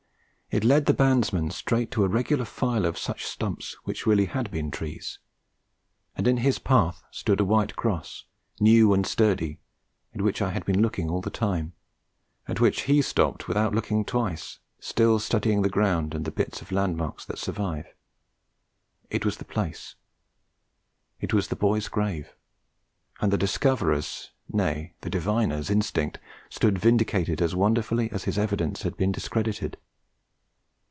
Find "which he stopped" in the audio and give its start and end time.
12.59-13.47